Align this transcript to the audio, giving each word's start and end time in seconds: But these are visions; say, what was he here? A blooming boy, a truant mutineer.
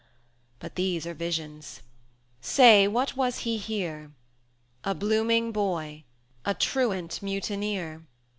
But 0.57 0.73
these 0.77 1.05
are 1.05 1.13
visions; 1.13 1.83
say, 2.41 2.87
what 2.87 3.15
was 3.15 3.41
he 3.45 3.57
here? 3.57 4.09
A 4.83 4.95
blooming 4.95 5.51
boy, 5.51 6.05
a 6.43 6.55
truant 6.55 7.21
mutineer. 7.21 8.01